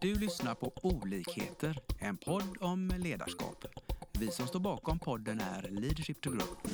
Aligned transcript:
Du 0.00 0.14
lyssnar 0.14 0.54
på 0.54 0.72
Olikheter, 0.82 1.78
en 1.98 2.16
podd 2.16 2.56
om 2.60 2.92
ledarskap. 2.98 3.64
Vi 4.18 4.30
som 4.30 4.46
står 4.46 4.60
bakom 4.60 4.98
podden 4.98 5.40
är 5.40 5.68
Leadership 5.70 6.20
to 6.20 6.30
Group. 6.30 6.68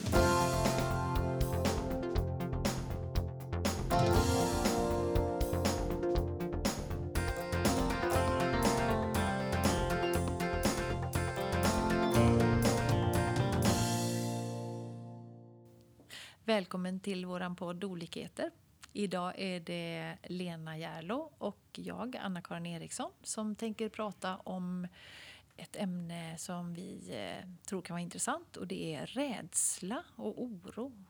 Välkommen 16.45 17.01
till 17.01 17.27
våran 17.27 17.57
podd 17.57 17.85
Olikheter. 17.85 18.51
Idag 18.97 19.35
är 19.39 19.61
det 19.61 20.17
Lena 20.23 20.79
Järlo 20.79 21.33
och 21.39 21.61
jag, 21.73 22.17
Anna-Karin 22.17 22.67
Eriksson, 22.67 23.13
som 23.23 23.57
tänker 23.57 23.89
prata 23.89 24.37
om 24.37 24.89
ett 25.57 25.77
ämne 25.77 26.39
som 26.39 26.75
vi 26.75 27.11
eh, 27.11 27.49
tror 27.67 27.83
kan 27.83 27.95
vara 27.95 28.03
intressant 28.03 28.57
och 28.57 28.67
det 28.67 28.95
är 28.95 29.07
rädsla 29.07 30.05
och 30.17 30.43
oro. 30.43 31.05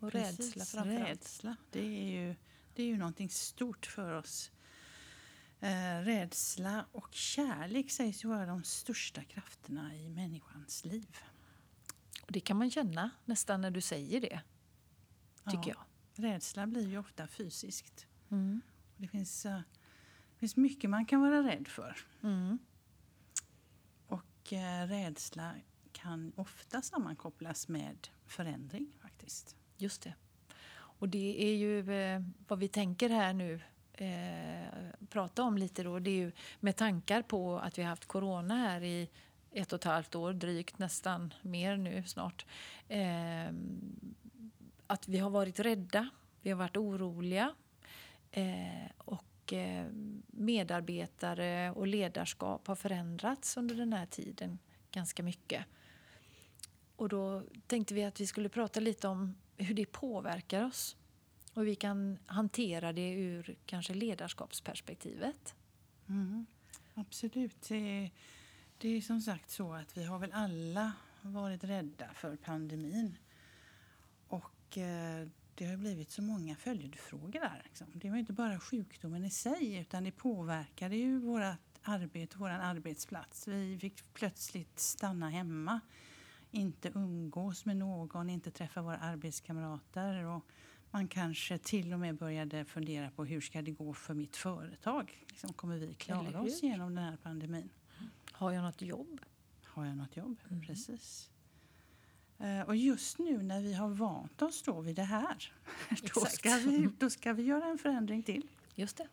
Och 0.00 0.12
Precis, 0.12 0.56
rädsla 0.56 0.64
framförallt. 0.64 1.08
rädsla. 1.08 1.56
Det 1.70 1.80
är 1.80 2.10
ju, 2.10 2.34
det 2.74 2.82
är 2.82 2.86
ju 2.86 2.98
någonting 2.98 3.30
stort 3.30 3.86
för 3.86 4.12
oss. 4.12 4.50
Eh, 5.60 6.00
rädsla 6.02 6.86
och 6.92 7.14
kärlek 7.14 7.90
sägs 7.90 8.24
ju 8.24 8.28
vara 8.28 8.46
de 8.46 8.64
största 8.64 9.24
krafterna 9.24 9.96
i 9.96 10.08
människans 10.08 10.84
liv. 10.84 11.16
Och 12.22 12.32
det 12.32 12.40
kan 12.40 12.56
man 12.56 12.70
känna 12.70 13.10
nästan 13.24 13.60
när 13.60 13.70
du 13.70 13.80
säger 13.80 14.20
det, 14.20 14.40
tycker 15.50 15.70
Ja. 15.70 15.87
Rädsla 16.18 16.66
blir 16.66 16.88
ju 16.88 16.98
ofta 16.98 17.26
fysiskt. 17.26 18.06
Mm. 18.30 18.60
Och 18.94 19.02
det, 19.02 19.08
finns, 19.08 19.46
eh, 19.46 19.60
det 20.32 20.38
finns 20.38 20.56
mycket 20.56 20.90
man 20.90 21.06
kan 21.06 21.20
vara 21.20 21.42
rädd 21.42 21.68
för. 21.68 21.96
Mm. 22.22 22.58
Och 24.06 24.52
eh, 24.52 24.86
rädsla 24.86 25.54
kan 25.92 26.32
ofta 26.36 26.82
sammankopplas 26.82 27.68
med 27.68 28.08
förändring 28.26 28.92
faktiskt. 29.02 29.56
Just 29.76 30.02
det. 30.02 30.14
Och 30.70 31.08
det 31.08 31.44
är 31.44 31.54
ju 31.54 31.92
eh, 31.92 32.22
vad 32.48 32.58
vi 32.58 32.68
tänker 32.68 33.08
här 33.08 33.32
nu 33.32 33.60
eh, 33.92 34.90
prata 35.08 35.42
om 35.42 35.58
lite 35.58 35.82
då. 35.82 35.98
Det 35.98 36.10
är 36.10 36.16
ju 36.16 36.32
med 36.60 36.76
tankar 36.76 37.22
på 37.22 37.58
att 37.58 37.78
vi 37.78 37.82
har 37.82 37.88
haft 37.88 38.06
corona 38.06 38.56
här 38.56 38.82
i 38.82 39.08
ett 39.50 39.72
och 39.72 39.78
ett 39.78 39.84
halvt 39.84 40.14
år, 40.14 40.32
drygt 40.32 40.78
nästan 40.78 41.34
mer 41.42 41.76
nu 41.76 42.02
snart. 42.06 42.46
Eh, 42.88 43.52
att 44.88 45.08
vi 45.08 45.18
har 45.18 45.30
varit 45.30 45.60
rädda, 45.60 46.08
vi 46.42 46.50
har 46.50 46.58
varit 46.58 46.76
oroliga 46.76 47.54
eh, 48.30 48.90
och 48.98 49.52
eh, 49.52 49.86
medarbetare 50.26 51.70
och 51.70 51.86
ledarskap 51.86 52.66
har 52.66 52.74
förändrats 52.74 53.56
under 53.56 53.74
den 53.74 53.92
här 53.92 54.06
tiden 54.06 54.58
ganska 54.90 55.22
mycket. 55.22 55.64
Och 56.96 57.08
då 57.08 57.42
tänkte 57.66 57.94
vi 57.94 58.04
att 58.04 58.20
vi 58.20 58.26
skulle 58.26 58.48
prata 58.48 58.80
lite 58.80 59.08
om 59.08 59.34
hur 59.56 59.74
det 59.74 59.86
påverkar 59.86 60.64
oss 60.64 60.96
och 61.52 61.62
hur 61.62 61.66
vi 61.66 61.74
kan 61.74 62.18
hantera 62.26 62.92
det 62.92 63.12
ur 63.12 63.56
kanske 63.66 63.94
ledarskapsperspektivet. 63.94 65.54
Mm, 66.08 66.46
absolut. 66.94 67.68
Det 67.68 67.76
är, 67.76 68.10
det 68.78 68.88
är 68.88 69.00
som 69.00 69.20
sagt 69.20 69.50
så 69.50 69.72
att 69.72 69.96
vi 69.96 70.04
har 70.04 70.18
väl 70.18 70.32
alla 70.32 70.92
varit 71.22 71.64
rädda 71.64 72.08
för 72.14 72.36
pandemin. 72.36 73.18
Och 74.28 74.57
eh, 74.76 75.28
det 75.54 75.66
har 75.66 75.76
blivit 75.76 76.10
så 76.10 76.22
många 76.22 76.56
följdfrågor 76.56 77.40
där. 77.40 77.62
Liksom. 77.64 77.86
Det 77.94 78.10
var 78.10 78.16
inte 78.16 78.32
bara 78.32 78.60
sjukdomen 78.60 79.24
i 79.24 79.30
sig 79.30 79.76
utan 79.76 80.04
det 80.04 80.10
påverkade 80.10 80.96
ju 80.96 81.18
vårt 81.18 81.42
arbete, 81.82 82.36
vår 82.38 82.48
arbetsplats. 82.48 83.48
Vi 83.48 83.78
fick 83.78 84.14
plötsligt 84.14 84.78
stanna 84.78 85.30
hemma, 85.30 85.80
inte 86.50 86.90
umgås 86.94 87.64
med 87.64 87.76
någon, 87.76 88.30
inte 88.30 88.50
träffa 88.50 88.82
våra 88.82 88.98
arbetskamrater. 88.98 90.24
Och 90.24 90.44
man 90.90 91.08
kanske 91.08 91.58
till 91.58 91.92
och 91.92 92.00
med 92.00 92.16
började 92.16 92.64
fundera 92.64 93.10
på 93.10 93.24
hur 93.24 93.40
ska 93.40 93.62
det 93.62 93.70
gå 93.70 93.94
för 93.94 94.14
mitt 94.14 94.36
företag? 94.36 95.24
Liksom, 95.28 95.52
kommer 95.52 95.76
vi 95.78 95.94
klara 95.94 96.40
oss 96.40 96.62
genom 96.62 96.94
den 96.94 97.04
här 97.04 97.16
pandemin? 97.16 97.68
Har 98.32 98.52
jag 98.52 98.64
något 98.64 98.82
jobb? 98.82 99.20
Har 99.64 99.84
jag 99.84 99.96
något 99.96 100.16
jobb? 100.16 100.36
Mm. 100.50 100.62
Precis. 100.62 101.30
Eh, 102.38 102.60
Och 102.60 102.76
just 102.76 103.18
nu 103.18 103.42
när 103.42 103.60
vi 103.60 103.74
har 103.74 103.88
vant 103.88 104.42
oss 104.42 104.62
då 104.62 104.80
vid 104.80 104.96
det 104.96 105.02
här, 105.02 105.52
då 106.14 106.20
ska, 106.20 106.56
vi, 106.56 106.88
då 106.98 107.10
ska 107.10 107.32
vi 107.32 107.42
göra 107.42 107.64
en 107.66 107.78
förändring 107.78 108.22
till. 108.22 108.48
Just 108.74 108.96
det. 108.96 109.08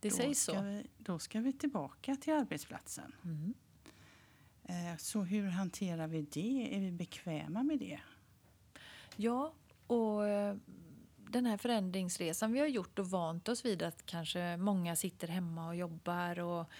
Det 0.00 0.08
då 0.10 0.16
sägs 0.16 0.42
ska 0.42 0.52
så. 0.52 0.60
Vi, 0.62 0.86
då 0.98 1.18
ska 1.18 1.40
vi 1.40 1.52
tillbaka 1.52 2.16
till 2.16 2.32
arbetsplatsen. 2.32 3.12
Mm. 3.24 3.54
Eh, 4.62 4.96
Så 4.98 5.22
hur 5.22 5.48
hanterar 5.48 6.06
vi 6.06 6.22
det? 6.22 6.76
Är 6.76 6.80
vi 6.80 6.92
bekväma 6.92 7.62
med 7.62 7.78
det? 7.78 8.00
Ja, 9.16 9.52
och 9.86 10.28
eh, 10.28 10.56
den 11.16 11.46
här 11.46 11.56
förändringsresan 11.56 12.52
vi 12.52 12.60
har 12.60 12.66
gjort 12.66 12.98
och 12.98 13.10
vant 13.10 13.48
oss 13.48 13.64
vid 13.64 13.82
att 13.82 14.06
kanske 14.06 14.56
många 14.56 14.96
sitter 14.96 15.28
hemma 15.28 15.68
och 15.68 15.76
jobbar 15.76 16.38
och 16.40 16.70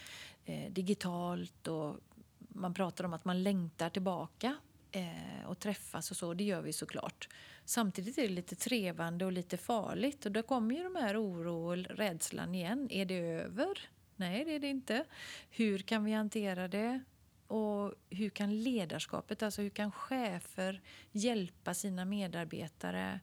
eh, 0.45 0.73
digitalt 0.73 1.69
och 1.69 1.97
man 2.39 2.75
pratar 2.75 3.05
om 3.05 3.13
att 3.13 3.25
man 3.25 3.43
längtar 3.43 3.91
tillbaka 3.91 4.57
eh, 4.95 5.47
och 5.47 5.59
träffas 5.59 6.11
och 6.11 6.17
så. 6.17 6.35
Det 6.35 6.45
gör 6.45 6.63
vi 6.63 6.73
såklart. 6.73 7.29
Samtidigt 7.65 8.19
är 8.19 8.23
det 8.23 8.35
lite 8.35 8.57
trevande 8.57 9.25
och 9.25 9.33
lite 9.33 9.57
farligt 9.57 10.27
och 10.27 10.33
då 10.33 10.43
kommer 10.43 10.75
ju 10.75 10.83
de 10.83 10.97
här 10.97 11.23
oro 11.23 11.71
och 11.71 11.77
rädslan 11.77 12.55
igen. 12.55 12.89
Är 12.91 13.05
det 13.05 13.19
över? 13.19 13.89
Nej, 14.17 14.45
det 14.45 14.55
är 14.55 14.61
det 14.61 14.69
inte. 14.69 15.05
Hur 15.51 15.79
kan 15.79 16.05
vi 16.05 16.13
hantera 16.13 16.69
det? 16.69 17.01
Och 17.47 17.95
hur 18.11 18.31
kan 18.31 18.63
ledarskapet, 18.63 19.43
alltså 19.43 19.63
hur 19.63 19.71
kan 19.71 19.93
chefer 19.93 20.83
hjälpa 21.13 21.75
sina 21.75 22.05
medarbetare 22.05 23.21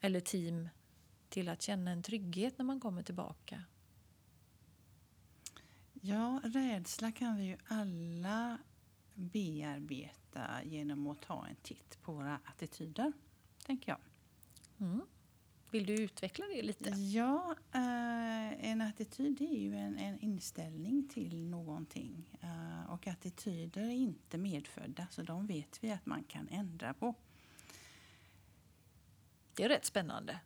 eller 0.00 0.20
team 0.20 0.68
till 1.28 1.48
att 1.48 1.62
känna 1.62 1.90
en 1.90 2.02
trygghet 2.02 2.58
när 2.58 2.64
man 2.64 2.80
kommer 2.80 3.02
tillbaka? 3.02 3.62
Ja, 5.92 6.40
rädsla 6.44 7.12
kan 7.12 7.36
vi 7.36 7.44
ju 7.44 7.56
alla 7.66 8.58
bearbeta 9.14 10.64
genom 10.64 11.06
att 11.06 11.20
ta 11.20 11.46
en 11.46 11.56
titt 11.62 11.98
på 12.02 12.12
våra 12.12 12.40
attityder, 12.44 13.12
tänker 13.66 13.92
jag. 13.92 13.98
Mm. 14.88 15.02
Vill 15.70 15.86
du 15.86 15.94
utveckla 15.94 16.46
det 16.46 16.62
lite? 16.62 16.90
Ja, 16.90 17.56
eh, 17.72 18.70
en 18.70 18.80
attityd 18.80 19.40
är 19.40 19.56
ju 19.58 19.74
en, 19.76 19.98
en 19.98 20.18
inställning 20.20 21.08
till 21.08 21.44
någonting. 21.44 22.38
Eh, 22.40 22.90
och 22.92 23.06
attityder 23.06 23.82
är 23.82 23.90
inte 23.90 24.38
medfödda, 24.38 25.06
så 25.10 25.22
de 25.22 25.46
vet 25.46 25.84
vi 25.84 25.90
att 25.90 26.06
man 26.06 26.24
kan 26.24 26.48
ändra 26.48 26.94
på. 26.94 27.14
Det 29.54 29.64
är 29.64 29.68
rätt 29.68 29.84
spännande. 29.84 30.40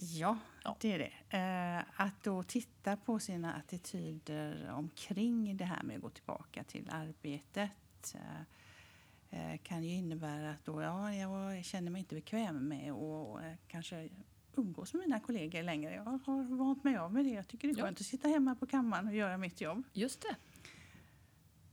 Ja, 0.00 0.38
Ja. 0.64 0.76
det 0.80 0.92
är 0.92 0.98
det. 0.98 1.36
Eh, 1.38 2.00
att 2.00 2.24
då 2.24 2.42
titta 2.42 2.96
på 2.96 3.18
sina 3.18 3.54
attityder 3.54 4.70
omkring 4.70 5.56
det 5.56 5.64
här 5.64 5.82
med 5.82 5.96
att 5.96 6.02
gå 6.02 6.10
tillbaka 6.10 6.64
till 6.64 6.90
arbetet 6.90 7.70
eh, 8.14 9.52
eh, 9.52 9.58
kan 9.58 9.84
ju 9.84 9.90
innebära 9.90 10.50
att 10.50 10.64
då, 10.64 10.82
ja, 10.82 11.14
jag 11.14 11.64
känner 11.64 11.90
mig 11.90 11.98
inte 11.98 12.14
bekväm 12.14 12.68
med 12.68 12.92
att 12.92 13.42
eh, 13.44 13.52
kanske 13.68 14.08
umgås 14.56 14.94
med 14.94 15.00
mina 15.00 15.20
kollegor 15.20 15.62
längre. 15.62 15.94
Jag 15.94 16.04
har 16.04 16.56
vant 16.56 16.84
mig 16.84 16.96
av 16.96 17.12
med 17.12 17.24
det. 17.24 17.30
Jag 17.30 17.48
tycker 17.48 17.68
det 17.68 17.74
är 17.74 17.78
Ja. 17.78 17.84
skönt 17.84 18.00
att 18.00 18.06
sitta 18.06 18.28
hemma 18.28 18.54
på 18.54 18.66
kammaren 18.66 19.08
och 19.08 19.14
göra 19.14 19.38
mitt 19.38 19.60
jobb. 19.60 19.82
Just 19.92 20.22
det. 20.22 20.36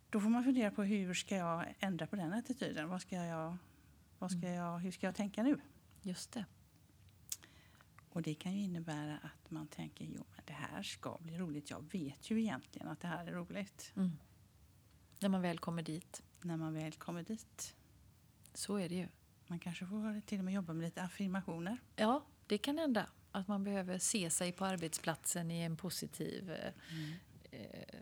Då 0.09 0.19
får 0.19 0.29
man 0.29 0.43
fundera 0.43 0.71
på 0.71 0.83
hur 0.83 1.13
ska 1.13 1.35
jag 1.35 1.75
ändra 1.79 2.07
på 2.07 2.15
den 2.15 2.33
attityden? 2.33 2.89
Vad 2.89 3.01
ska 3.01 3.15
jag, 3.15 3.57
vad 4.19 4.31
ska 4.31 4.49
jag, 4.49 4.79
hur 4.79 4.91
ska 4.91 5.05
jag 5.07 5.15
tänka 5.15 5.43
nu? 5.43 5.59
Just 6.01 6.31
det. 6.31 6.45
Och 8.09 8.21
det 8.21 8.33
kan 8.35 8.53
ju 8.53 8.61
innebära 8.61 9.17
att 9.17 9.51
man 9.51 9.67
tänker 9.67 10.05
jo 10.05 10.23
men 10.35 10.41
det 10.45 10.53
här 10.53 10.83
ska 10.83 11.17
bli 11.21 11.37
roligt. 11.37 11.69
Jag 11.69 11.91
vet 11.91 12.31
ju 12.31 12.41
egentligen 12.41 12.87
att 12.87 12.99
det 12.99 13.07
här 13.07 13.25
är 13.27 13.31
roligt. 13.31 13.91
Mm. 13.95 14.11
När 15.19 15.29
man 15.29 15.41
väl 15.41 15.59
kommer 15.59 15.81
dit. 15.81 16.23
När 16.41 16.57
man 16.57 16.73
väl 16.73 16.93
kommer 16.93 17.23
dit. 17.23 17.75
Så 18.53 18.75
är 18.75 18.89
det 18.89 18.95
ju. 18.95 19.07
Man 19.47 19.59
kanske 19.59 19.85
får 19.85 20.21
till 20.21 20.39
och 20.39 20.45
med 20.45 20.53
jobba 20.53 20.73
med 20.73 20.85
lite 20.85 21.01
affirmationer. 21.01 21.77
Ja, 21.95 22.25
det 22.47 22.57
kan 22.57 22.77
hända 22.77 23.09
att 23.31 23.47
man 23.47 23.63
behöver 23.63 23.99
se 23.99 24.29
sig 24.29 24.51
på 24.51 24.65
arbetsplatsen 24.65 25.51
i 25.51 25.61
en 25.61 25.77
positiv, 25.77 26.51
eh, 26.51 26.73
eh, 27.51 27.99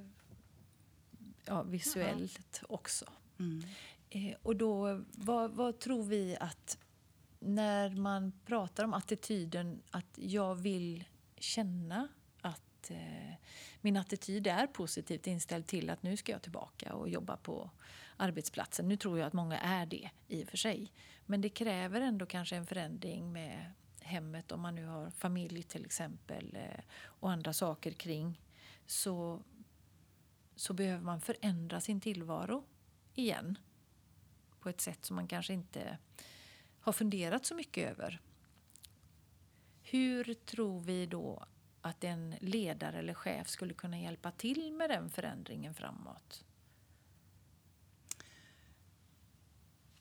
ja, 1.45 1.63
visuellt 1.63 2.63
också. 2.69 3.05
Mm. 3.39 3.63
Eh, 4.09 4.35
och 4.41 4.55
då, 4.55 5.03
vad, 5.11 5.51
vad 5.51 5.79
tror 5.79 6.03
vi 6.03 6.37
att 6.39 6.77
när 7.39 7.89
man 7.89 8.31
pratar 8.45 8.83
om 8.83 8.93
attityden 8.93 9.81
att 9.91 10.15
jag 10.15 10.55
vill 10.55 11.03
känna 11.37 12.07
att 12.85 12.91
eh, 12.91 13.35
min 13.81 13.97
attityd 13.97 14.47
är 14.47 14.67
positivt 14.67 15.27
inställd 15.27 15.67
till 15.67 15.89
att 15.89 16.03
nu 16.03 16.17
ska 16.17 16.31
jag 16.31 16.41
tillbaka 16.41 16.93
och 16.93 17.09
jobba 17.09 17.37
på 17.37 17.69
arbetsplatsen. 18.17 18.87
Nu 18.87 18.97
tror 18.97 19.19
jag 19.19 19.27
att 19.27 19.33
många 19.33 19.59
är 19.59 19.85
det 19.85 20.09
i 20.27 20.43
och 20.43 20.47
för 20.47 20.57
sig. 20.57 20.91
Men 21.25 21.41
det 21.41 21.49
kräver 21.49 22.01
ändå 22.01 22.25
kanske 22.25 22.55
en 22.55 22.65
förändring 22.65 23.31
med 23.31 23.71
hemmet 24.01 24.51
om 24.51 24.61
man 24.61 24.75
nu 24.75 24.85
har 24.85 25.09
familj 25.09 25.63
till 25.63 25.85
exempel 25.85 26.55
eh, 26.55 26.83
och 27.03 27.31
andra 27.31 27.53
saker 27.53 27.91
kring. 27.91 28.41
Så 28.85 29.43
så 30.55 30.73
behöver 30.73 31.03
man 31.03 31.21
förändra 31.21 31.81
sin 31.81 32.01
tillvaro 32.01 32.63
igen 33.13 33.57
på 34.59 34.69
ett 34.69 34.81
sätt 34.81 35.05
som 35.05 35.15
man 35.15 35.27
kanske 35.27 35.53
inte 35.53 35.97
har 36.79 36.93
funderat 36.93 37.45
så 37.45 37.55
mycket 37.55 37.91
över. 37.91 38.21
Hur 39.81 40.33
tror 40.33 40.79
vi 40.79 41.05
då 41.05 41.45
att 41.85 42.03
en 42.03 42.35
ledare 42.41 42.99
eller 42.99 43.13
chef 43.13 43.47
skulle 43.47 43.73
kunna 43.73 43.99
hjälpa 43.99 44.31
till 44.31 44.73
med 44.73 44.89
den 44.89 45.09
förändringen 45.09 45.73
framåt? 45.73 46.43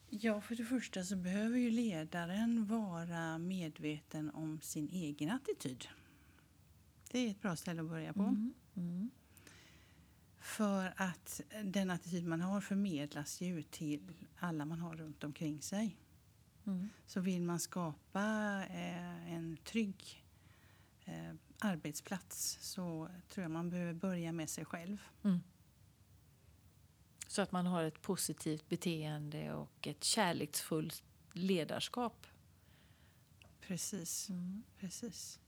Ja, 0.09 0.41
för 0.41 0.55
det 0.57 0.65
första 0.65 1.05
så 1.05 1.17
behöver 1.17 1.59
ju 1.59 1.71
ledaren 1.71 2.67
vara 2.67 3.39
medveten 3.39 4.31
om 4.31 4.61
sin 4.61 4.89
egen 4.89 5.31
attityd. 5.31 5.89
Det 7.11 7.19
är 7.19 7.31
ett 7.31 7.43
bra 7.43 7.57
ställe 7.57 7.83
att 7.83 7.89
börja 7.89 8.13
på. 8.13 8.23
Mm. 8.23 8.55
Mm. 8.75 9.11
För 10.39 10.93
att 10.97 11.41
den 11.65 11.91
attityd 11.91 12.27
man 12.27 12.41
har 12.41 12.61
förmedlas 12.61 13.41
ju 13.41 13.63
till 13.63 14.13
alla 14.39 14.65
man 14.65 14.81
har 14.81 14.97
runt 14.97 15.25
omkring 15.25 15.63
sig. 15.63 15.97
Mm. 16.67 16.89
Så 17.07 17.21
vill 17.21 17.43
man 17.43 17.61
skapa 17.61 18.21
eh, 18.71 19.33
en 19.35 19.57
trygg 19.65 20.24
eh, 21.05 21.35
arbetsplats 21.59 22.59
så 22.61 23.09
tror 23.29 23.43
jag 23.43 23.51
man 23.51 23.71
behöver 23.71 23.93
börja 23.93 24.33
med 24.33 24.51
sig 24.51 24.65
själv. 24.65 25.03
Mm. 25.25 25.41
Så 27.27 27.43
att 27.43 27.53
man 27.53 27.67
har 27.67 27.85
ett 27.85 28.03
positivt 28.03 28.69
beteende 28.69 29.55
och 29.55 29.87
ett 29.87 30.05
kärleksfullt 30.05 31.03
ledarskap. 31.33 32.27
Precis. 33.61 34.29
Mm. 34.29 34.63
Precis. 34.79 35.41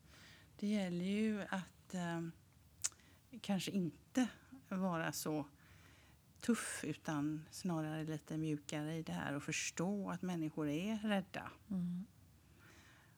Det 0.56 0.66
gäller 0.66 1.04
ju 1.04 1.42
att 1.42 1.94
eh, 1.94 2.20
kanske 3.40 3.70
inte 3.70 4.28
vara 4.68 5.12
så 5.12 5.46
tuff 6.40 6.84
utan 6.84 7.44
snarare 7.50 8.04
lite 8.04 8.36
mjukare 8.36 8.96
i 8.96 9.02
det 9.02 9.12
här 9.12 9.34
och 9.34 9.42
förstå 9.42 10.10
att 10.10 10.22
människor 10.22 10.68
är 10.68 10.98
rädda. 10.98 11.50
Mm. 11.70 12.06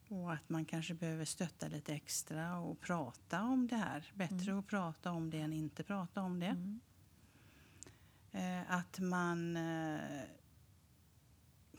Och 0.08 0.32
att 0.32 0.48
man 0.48 0.64
kanske 0.64 0.94
behöver 0.94 1.24
stötta 1.24 1.68
lite 1.68 1.94
extra 1.94 2.58
och 2.58 2.80
prata 2.80 3.42
om 3.42 3.66
det 3.66 3.76
här. 3.76 4.12
Bättre 4.14 4.50
Mm. 4.50 4.58
att 4.58 4.66
prata 4.66 5.10
om 5.12 5.30
det 5.30 5.38
än 5.38 5.52
inte 5.52 5.82
prata 5.82 6.22
om 6.22 6.40
det. 6.40 6.46
Mm. 6.46 6.80
Eh, 8.32 8.72
att 8.72 8.98
man 8.98 9.56
eh, 9.56 10.00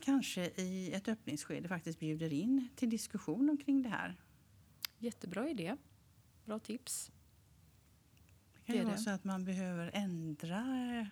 kanske 0.00 0.44
i 0.46 0.92
ett 0.92 1.08
öppningsskede 1.08 1.68
faktiskt 1.68 1.98
bjuder 2.00 2.32
in 2.32 2.68
till 2.76 2.90
diskussion 2.90 3.50
omkring 3.50 3.82
det 3.82 3.88
här. 3.88 4.16
Jättebra 4.98 5.48
idé. 5.48 5.76
Bra 6.44 6.58
tips. 6.58 7.10
Det 8.52 8.66
kan 8.66 8.72
Det 8.72 8.78
ju 8.78 8.84
vara 8.84 8.94
det. 8.96 9.00
så 9.02 9.10
att 9.10 9.24
man 9.24 9.44
behöver 9.44 9.90
ändra 9.94 11.06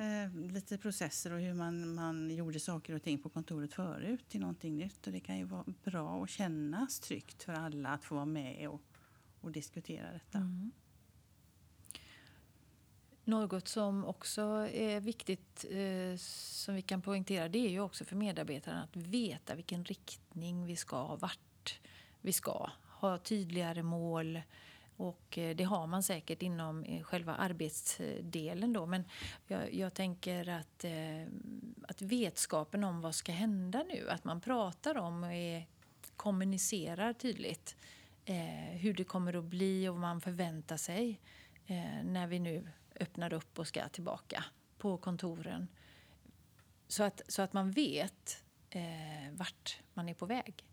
eh, 0.00 0.34
lite 0.34 0.78
processer 0.78 1.32
och 1.32 1.40
hur 1.40 1.54
man, 1.54 1.94
man 1.94 2.30
gjorde 2.30 2.60
saker 2.60 2.94
och 2.94 3.02
ting 3.02 3.18
på 3.18 3.28
kontoret 3.28 3.72
förut 3.72 4.28
till 4.28 4.40
någonting 4.40 4.76
nytt. 4.76 5.06
Och 5.06 5.12
det 5.12 5.20
kan 5.20 5.38
ju 5.38 5.44
vara 5.44 5.64
bra 5.84 6.10
och 6.10 6.28
kännas 6.28 7.00
tryggt 7.00 7.42
för 7.42 7.52
alla 7.52 7.88
att 7.88 8.04
få 8.04 8.14
vara 8.14 8.24
med 8.24 8.68
och, 8.68 8.82
och 9.40 9.52
diskutera 9.52 10.12
detta. 10.12 10.38
Mm. 10.38 10.70
Något 13.24 13.68
som 13.68 14.04
också 14.04 14.42
är 14.72 15.00
viktigt 15.00 15.64
eh, 15.70 16.16
som 16.18 16.74
vi 16.74 16.82
kan 16.82 17.02
poängtera 17.02 17.48
det 17.48 17.58
är 17.58 17.70
ju 17.70 17.80
också 17.80 18.04
för 18.04 18.16
medarbetarna 18.16 18.82
att 18.82 18.96
veta 18.96 19.54
vilken 19.54 19.84
riktning 19.84 20.66
vi 20.66 20.76
ska, 20.76 21.16
vart 21.16 21.80
vi 22.20 22.32
ska. 22.32 22.70
Ha 23.00 23.18
tydligare 23.18 23.82
mål 23.82 24.40
och 25.00 25.38
eh, 25.38 25.56
det 25.56 25.64
har 25.64 25.86
man 25.86 26.02
säkert 26.02 26.42
inom 26.42 26.84
eh, 26.84 27.02
själva 27.02 27.34
arbetsdelen 27.34 28.72
då. 28.72 28.86
Men 28.86 29.04
jag, 29.46 29.74
jag 29.74 29.94
tänker 29.94 30.48
att, 30.48 30.84
eh, 30.84 31.26
att 31.88 32.02
vetskapen 32.02 32.84
om 32.84 33.00
vad 33.00 33.14
ska 33.14 33.32
hända 33.32 33.84
nu, 33.88 34.10
att 34.10 34.24
man 34.24 34.40
pratar 34.40 34.98
om 34.98 35.24
och 35.24 35.32
är, 35.32 35.66
kommunicerar 36.16 37.12
tydligt 37.12 37.76
eh, 38.24 38.78
hur 38.78 38.94
det 38.94 39.04
kommer 39.04 39.36
att 39.36 39.44
bli 39.44 39.88
och 39.88 39.94
vad 39.94 40.00
man 40.00 40.20
förväntar 40.20 40.76
sig 40.76 41.20
eh, 41.66 42.04
när 42.04 42.26
vi 42.26 42.38
nu 42.38 42.68
öppnar 43.00 43.32
upp 43.32 43.58
och 43.58 43.66
ska 43.66 43.88
tillbaka 43.88 44.44
på 44.78 44.96
kontoren. 44.96 45.68
Så 46.88 47.02
att, 47.02 47.20
så 47.28 47.42
att 47.42 47.52
man 47.52 47.70
vet 47.70 48.44
eh, 48.70 49.32
vart 49.32 49.80
man 49.94 50.08
är 50.08 50.14
på 50.14 50.26
väg. 50.26 50.64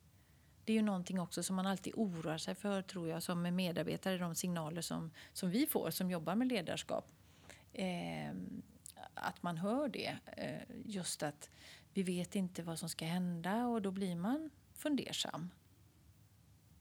Det 0.67 0.73
är 0.73 0.75
ju 0.75 0.81
någonting 0.81 1.19
också 1.19 1.43
som 1.43 1.55
man 1.55 1.65
alltid 1.65 1.93
oroar 1.95 2.37
sig 2.37 2.55
för, 2.55 2.81
tror 2.81 3.09
jag, 3.09 3.23
som 3.23 3.55
medarbetare, 3.55 4.17
de 4.17 4.35
signaler 4.35 4.81
som, 4.81 5.11
som 5.33 5.49
vi 5.49 5.65
får 5.65 5.91
som 5.91 6.11
jobbar 6.11 6.35
med 6.35 6.47
ledarskap. 6.47 7.11
Eh, 7.73 8.31
att 9.13 9.43
man 9.43 9.57
hör 9.57 9.87
det. 9.89 10.17
Eh, 10.37 10.75
just 10.85 11.23
att 11.23 11.49
vi 11.93 12.03
vet 12.03 12.35
inte 12.35 12.63
vad 12.63 12.79
som 12.79 12.89
ska 12.89 13.05
hända 13.05 13.65
och 13.65 13.81
då 13.81 13.91
blir 13.91 14.15
man 14.15 14.49
fundersam. 14.73 15.49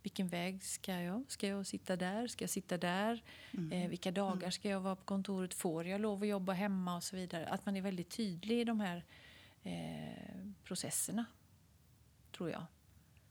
Vilken 0.03 0.29
väg 0.29 0.65
ska 0.65 0.93
jag? 1.01 1.25
Ska 1.29 1.49
jag 1.49 1.67
sitta 1.67 1.97
där? 1.97 2.27
Ska 2.27 2.43
jag 2.43 2.51
sitta 2.51 2.79
där? 2.79 3.23
Mm. 3.53 3.73
Eh, 3.73 3.89
vilka 3.89 4.11
dagar 4.11 4.51
ska 4.51 4.69
jag 4.69 4.81
vara 4.81 4.97
på 4.97 5.05
kontoret? 5.05 5.55
Får 5.55 5.87
jag 5.87 6.01
lov 6.01 6.23
att 6.23 6.29
jobba 6.29 6.53
hemma? 6.53 6.97
och 6.97 7.05
så 7.05 7.17
vidare. 7.17 7.47
Att 7.47 7.67
man 7.67 7.77
är 7.77 7.81
väldigt 7.81 8.11
tydlig 8.11 8.61
i 8.61 8.65
de 8.65 8.81
här 8.81 9.05
eh, 9.63 10.51
processerna, 10.65 11.25
tror 12.33 12.51
jag. 12.51 12.67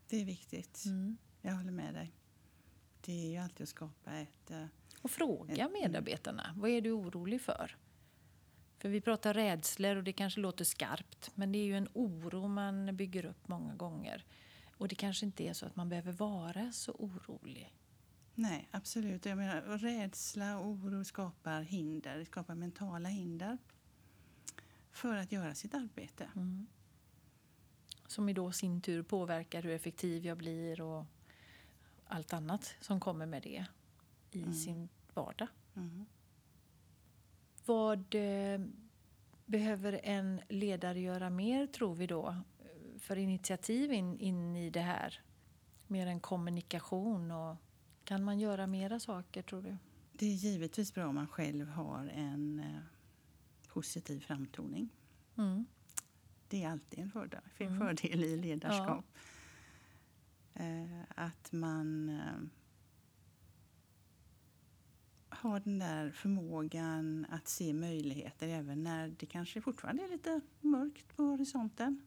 Det 0.09 0.21
är 0.21 0.25
viktigt. 0.25 0.83
Mm. 0.85 1.17
Jag 1.41 1.53
håller 1.55 1.71
med 1.71 1.93
dig. 1.93 2.11
Det 3.01 3.25
är 3.25 3.29
ju 3.31 3.37
alltid 3.37 3.61
att 3.63 3.69
skapa 3.69 4.11
ett... 4.13 4.51
eh, 4.51 4.65
Och 5.01 5.11
fråga 5.11 5.53
Mm. 5.65 5.73
medarbetarna, 5.81 6.53
vad 6.57 6.69
är 6.69 6.81
du 6.81 6.91
orolig 6.91 7.41
för? 7.41 7.77
För 8.77 8.89
vi 8.89 9.01
pratar 9.01 9.33
rädslor 9.33 9.95
och 9.95 10.03
det 10.03 10.13
kanske 10.13 10.39
låter 10.39 10.65
skarpt, 10.65 11.31
men 11.35 11.51
det 11.51 11.57
är 11.59 11.63
ju 11.65 11.77
en 11.77 11.89
oro 11.93 12.47
man 12.47 12.95
bygger 12.95 13.25
upp 13.25 13.47
många 13.47 13.75
gånger. 13.75 14.25
Och 14.77 14.87
det 14.87 14.95
kanske 14.95 15.25
inte 15.25 15.43
är 15.47 15.53
så 15.53 15.65
att 15.65 15.75
man 15.75 15.89
behöver 15.89 16.11
vara 16.11 16.71
så 16.71 16.91
orolig. 16.91 17.73
Nej, 18.35 18.67
absolut. 18.71 19.25
Jag 19.25 19.37
menar, 19.37 19.61
och 19.61 19.79
rädsla 19.79 20.59
och 20.59 20.67
oro 20.67 21.03
skapar 21.03 21.61
hinder, 21.61 22.23
skapar 22.25 22.55
mentala 22.55 23.09
hinder 23.09 23.57
för 24.91 25.15
att 25.17 25.31
göra 25.31 25.55
sitt 25.55 25.73
arbete. 25.73 26.29
Mm. 26.35 26.67
Som 28.07 28.29
i 28.29 28.33
då 28.33 28.51
sin 28.51 28.81
tur 28.81 29.03
påverkar 29.03 29.61
hur 29.61 29.71
effektiv 29.71 30.25
jag 30.25 30.37
blir 30.37 30.81
och 30.81 31.05
allt 32.07 32.33
annat 32.33 32.75
som 32.81 32.99
kommer 32.99 33.25
med 33.25 33.43
det 33.43 33.65
i 34.31 34.41
Mm. 34.41 34.53
sin 34.53 34.89
vardag. 35.13 35.47
Mm. 35.75 36.05
Vad 37.65 38.15
eh, 38.15 38.61
behöver 39.45 39.99
en 40.03 40.41
ledare 40.49 40.99
göra 40.99 41.29
mer, 41.29 41.67
tror 41.67 41.95
vi 41.95 42.07
då, 42.07 42.35
för 42.99 43.15
initiativ 43.15 43.93
in, 43.93 44.19
in 44.19 44.55
i 44.55 44.69
det 44.69 44.79
här? 44.81 45.21
Mer 45.87 46.07
än 46.07 46.19
kommunikation 46.19 47.31
och 47.31 47.55
kan 48.03 48.23
man 48.23 48.39
göra 48.39 48.67
mera 48.67 48.99
saker, 48.99 49.41
tror 49.41 49.61
du? 49.61 49.77
Det 50.13 50.25
är 50.25 50.33
givetvis 50.33 50.93
bra 50.93 51.07
om 51.07 51.15
man 51.15 51.27
själv 51.27 51.67
har 51.67 52.07
en 52.07 52.59
eh, 52.59 52.81
positiv 53.67 54.19
framtoning. 54.19 54.89
Mm. 55.37 55.65
Är 56.65 56.71
alltid 56.71 56.99
en 56.99 57.09
fördel, 57.11 57.41
en 57.57 57.67
Mm. 57.67 57.79
fördel 57.79 58.23
i 58.23 58.37
ledarskap. 58.37 59.05
Eh, 60.53 61.01
att 61.15 61.51
man 61.51 62.09
eh, 62.09 62.41
har 65.29 65.59
den 65.59 65.79
där 65.79 66.11
förmågan 66.11 67.25
att 67.29 67.47
se 67.47 67.73
möjligheter 67.73 68.47
även 68.47 68.83
när 68.83 69.07
det 69.07 69.25
kanske 69.25 69.61
fortfarande 69.61 70.03
är 70.03 70.07
lite 70.07 70.41
mörkt 70.61 71.15
på 71.15 71.23
horisonten. 71.23 72.01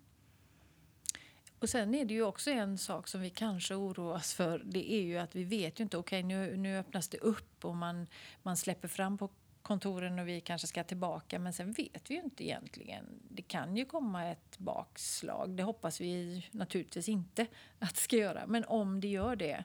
Och 1.59 1.69
sen 1.69 1.95
är 1.95 2.05
det 2.05 2.15
ju 2.15 2.23
också 2.23 2.51
en 2.51 2.79
sak 2.79 3.09
som 3.09 3.21
vi 3.21 3.31
kanske 3.31 3.75
oroas 3.75 4.35
för. 4.35 4.63
Det 4.65 4.93
är 4.93 5.03
ju 5.03 5.19
att 5.19 5.37
vi 5.37 5.45
vet 5.45 5.81
ju 5.81 5.85
inte, 5.85 5.99
okej 5.99 6.23
nu, 6.23 6.57
nu 6.57 6.79
öppnas 6.79 7.09
det 7.09 7.19
upp 7.19 7.65
och 7.65 7.77
man, 7.77 8.07
man 8.43 8.57
släpper 8.57 8.89
fram 8.89 9.19
på 9.19 9.31
kontoren 9.69 10.19
och 10.19 10.29
vi 10.29 10.41
kanske 10.41 10.67
ska 10.67 10.85
tillbaka. 10.85 11.39
Men 11.39 11.53
sen 11.53 11.73
vet 11.73 12.11
vi 12.11 12.15
ju 12.15 12.21
inte 12.21 12.45
egentligen. 12.45 13.05
Det 13.31 13.43
kan 13.43 13.77
ju 13.77 13.85
komma 13.85 14.27
ett 14.27 14.59
bakslag. 14.59 15.57
Det 15.57 15.63
hoppas 15.63 16.01
vi 16.01 16.47
naturligtvis 16.51 17.09
inte 17.09 17.47
att 17.79 17.95
det 17.95 18.01
ska 18.01 18.17
göra. 18.17 18.47
Men 18.47 18.65
om 18.65 19.01
det 19.01 19.09
gör 19.09 19.37
det, 19.37 19.65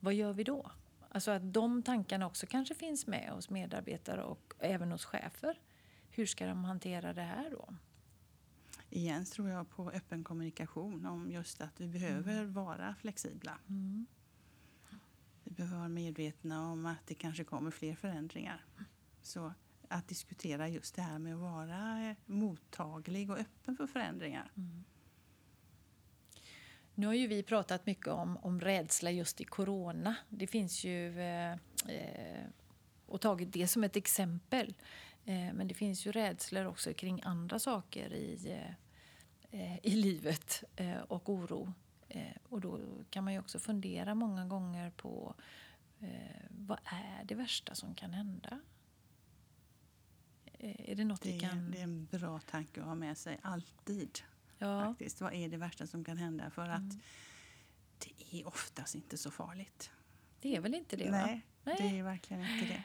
vad 0.00 0.14
gör 0.14 0.32
vi 0.32 0.44
då? 0.44 0.70
Alltså 1.08 1.30
att 1.30 1.52
de 1.52 1.82
tankarna 1.82 2.26
också 2.26 2.46
kanske 2.46 2.74
finns 2.74 3.06
med 3.06 3.30
hos 3.30 3.50
medarbetare 3.50 4.22
och 4.22 4.54
även 4.58 4.92
hos 4.92 5.04
chefer. 5.04 5.60
Hur 6.10 6.26
ska 6.26 6.46
de 6.46 6.64
hantera 6.64 7.12
det 7.12 7.22
här 7.22 7.50
då? 7.50 7.74
Igen 8.90 9.24
tror 9.24 9.48
jag 9.48 9.70
på 9.70 9.90
öppen 9.90 10.24
kommunikation 10.24 11.06
om 11.06 11.30
just 11.30 11.60
att 11.60 11.80
vi 11.80 11.88
behöver 11.88 12.44
vara 12.44 12.94
flexibla. 13.00 13.58
Mm. 13.68 14.06
Vi 15.54 15.56
behöver 15.56 15.78
vara 15.78 15.88
medvetna 15.88 16.70
om 16.70 16.86
att 16.86 17.06
det 17.06 17.14
kanske 17.14 17.44
kommer 17.44 17.70
fler 17.70 17.94
förändringar. 17.94 18.64
Så 19.22 19.52
att 19.88 20.08
diskutera 20.08 20.68
just 20.68 20.94
det 20.94 21.02
här 21.02 21.18
med 21.18 21.34
att 21.34 21.40
vara 21.40 22.08
eh, 22.08 22.16
mottaglig 22.26 23.30
och 23.30 23.38
öppen 23.38 23.76
för 23.76 23.86
förändringar. 23.86 24.50
Mm. 24.56 24.84
Nu 26.94 27.06
har 27.06 27.14
ju 27.14 27.26
vi 27.26 27.42
pratat 27.42 27.86
mycket 27.86 28.06
om, 28.06 28.36
om 28.36 28.60
rädsla 28.60 29.10
just 29.10 29.40
i 29.40 29.44
corona. 29.44 30.14
Det 30.28 30.46
finns 30.46 30.84
ju... 30.84 31.20
Eh, 31.20 31.52
eh, 31.88 32.46
och 33.06 33.20
tagit 33.20 33.52
det 33.52 33.68
som 33.68 33.84
ett 33.84 33.96
exempel. 33.96 34.74
Eh, 35.24 35.52
men 35.52 35.68
det 35.68 35.74
finns 35.74 36.06
ju 36.06 36.12
rädslor 36.12 36.66
också 36.66 36.94
kring 36.94 37.22
andra 37.22 37.58
saker 37.58 38.12
i, 38.12 38.50
eh, 38.50 39.60
eh 39.60 39.78
i 39.82 39.90
livet 39.90 40.64
eh, 40.76 40.98
och 40.98 41.28
oro. 41.28 41.72
Och 42.48 42.60
då 42.60 42.80
kan 43.10 43.24
man 43.24 43.32
ju 43.32 43.38
också 43.38 43.58
fundera 43.58 44.14
många 44.14 44.46
gånger 44.46 44.90
på 44.90 45.34
vad 46.48 46.78
är 46.84 47.24
det 47.24 47.34
värsta 47.34 47.74
som 47.74 47.94
kan 47.94 48.12
hända? 48.12 48.60
Är 50.58 50.94
det 50.94 51.04
något 51.04 51.22
det, 51.22 51.32
vi 51.32 51.40
kan... 51.40 51.70
Det 51.70 51.78
är 51.78 51.82
en 51.82 52.06
bra 52.06 52.40
tanke 52.40 52.80
att 52.80 52.86
ha 52.86 52.94
med 52.94 53.18
sig 53.18 53.38
alltid. 53.42 54.18
Ja. 54.58 54.84
Faktiskt. 54.84 55.20
Vad 55.20 55.32
är 55.32 55.48
det 55.48 55.56
värsta 55.56 55.86
som 55.86 56.04
kan 56.04 56.16
hända? 56.16 56.50
För 56.50 56.68
att 56.68 56.78
mm. 56.78 57.00
det 57.98 58.40
är 58.40 58.46
oftast 58.46 58.94
inte 58.94 59.18
så 59.18 59.30
farligt. 59.30 59.90
Det 60.40 60.56
är 60.56 60.60
väl 60.60 60.74
inte 60.74 60.96
det? 60.96 61.10
Nej, 61.10 61.46
va? 61.64 61.74
det 61.78 61.98
är 61.98 62.02
verkligen 62.02 62.42
inte 62.42 62.66
det. 62.66 62.84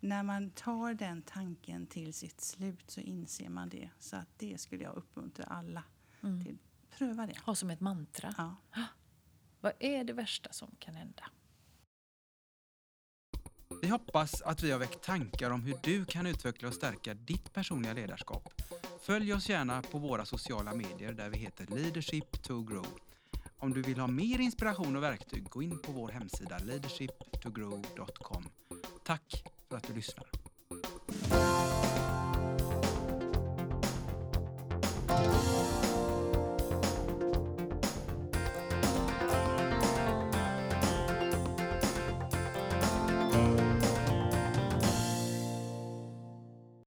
När 0.00 0.22
man 0.22 0.50
tar 0.50 0.94
den 0.94 1.22
tanken 1.22 1.86
till 1.86 2.14
sitt 2.14 2.40
slut 2.40 2.90
så 2.90 3.00
inser 3.00 3.48
man 3.48 3.68
det. 3.68 3.90
Så 3.98 4.16
att 4.16 4.28
det 4.38 4.60
skulle 4.60 4.84
jag 4.84 4.94
uppmuntra 4.94 5.44
alla 5.44 5.84
mm. 6.22 6.44
till. 6.44 6.58
Pröva 6.98 7.26
det. 7.26 7.38
Ha 7.44 7.54
som 7.54 7.70
ett 7.70 7.80
mantra. 7.80 8.34
Ja. 8.38 8.84
Vad 9.60 9.72
är 9.78 10.04
det 10.04 10.12
värsta 10.12 10.52
som 10.52 10.74
kan 10.78 10.94
hända? 10.94 11.22
Vi 13.82 13.88
hoppas 13.88 14.42
att 14.42 14.62
vi 14.62 14.70
har 14.70 14.78
väckt 14.78 15.02
tankar 15.02 15.50
om 15.50 15.62
hur 15.62 15.76
du 15.82 16.04
kan 16.04 16.26
utveckla 16.26 16.68
och 16.68 16.74
stärka 16.74 17.14
ditt 17.14 17.52
personliga 17.52 17.92
ledarskap. 17.92 18.62
Följ 19.00 19.34
oss 19.34 19.48
gärna 19.48 19.82
på 19.82 19.98
våra 19.98 20.24
sociala 20.24 20.74
medier 20.74 21.12
där 21.12 21.30
vi 21.30 21.38
heter 21.38 21.66
Leadership 21.66 22.42
to 22.42 22.62
Grow. 22.62 22.86
Om 23.58 23.72
du 23.72 23.82
vill 23.82 23.98
ha 23.98 24.06
mer 24.06 24.40
inspiration 24.40 24.96
och 24.96 25.02
verktyg, 25.02 25.48
gå 25.48 25.62
in 25.62 25.78
på 25.78 25.92
vår 25.92 26.08
hemsida 26.08 26.58
leadershiptogrow.com. 26.58 28.48
Tack 29.04 29.44
för 29.68 29.76
att 29.76 29.86
du 29.86 29.94
lyssnar. 29.94 30.26